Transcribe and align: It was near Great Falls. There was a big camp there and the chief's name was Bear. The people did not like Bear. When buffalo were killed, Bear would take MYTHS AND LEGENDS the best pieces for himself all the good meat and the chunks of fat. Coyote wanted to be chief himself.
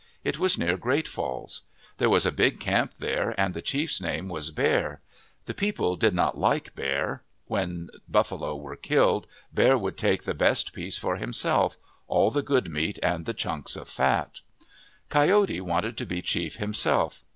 It 0.23 0.39
was 0.39 0.57
near 0.57 0.77
Great 0.77 1.07
Falls. 1.07 1.61
There 1.99 2.09
was 2.09 2.25
a 2.25 2.31
big 2.31 2.59
camp 2.59 2.95
there 2.95 3.39
and 3.39 3.53
the 3.53 3.61
chief's 3.61 4.01
name 4.01 4.29
was 4.29 4.49
Bear. 4.49 4.99
The 5.45 5.53
people 5.53 5.95
did 5.95 6.15
not 6.15 6.35
like 6.39 6.73
Bear. 6.73 7.21
When 7.45 7.87
buffalo 8.09 8.55
were 8.55 8.75
killed, 8.75 9.27
Bear 9.53 9.77
would 9.77 9.97
take 9.99 10.21
MYTHS 10.21 10.27
AND 10.27 10.39
LEGENDS 10.39 10.39
the 10.39 10.43
best 10.69 10.73
pieces 10.73 10.99
for 10.99 11.15
himself 11.17 11.77
all 12.07 12.31
the 12.31 12.41
good 12.41 12.71
meat 12.71 12.97
and 13.03 13.27
the 13.27 13.35
chunks 13.35 13.75
of 13.75 13.87
fat. 13.87 14.39
Coyote 15.09 15.61
wanted 15.61 15.97
to 15.97 16.07
be 16.07 16.23
chief 16.23 16.55
himself. 16.55 17.23